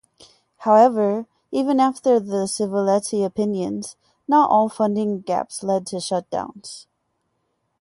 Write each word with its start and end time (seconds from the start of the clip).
However, 0.57 1.27
even 1.51 1.79
after 1.79 2.19
the 2.19 2.45
Civiletti 2.47 3.23
opinions, 3.23 3.97
not 4.27 4.49
all 4.49 4.67
funding 4.67 5.19
gaps 5.21 5.61
led 5.61 5.85
to 5.85 5.97
shutdowns. 5.97 6.87